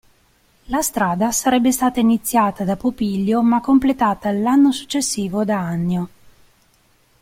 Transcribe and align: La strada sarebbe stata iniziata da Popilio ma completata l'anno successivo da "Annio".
La 0.65 0.81
strada 0.81 1.31
sarebbe 1.31 1.71
stata 1.71 1.99
iniziata 1.99 2.63
da 2.63 2.75
Popilio 2.75 3.43
ma 3.43 3.61
completata 3.61 4.31
l'anno 4.31 4.71
successivo 4.71 5.45
da 5.45 5.59
"Annio". 5.59 6.09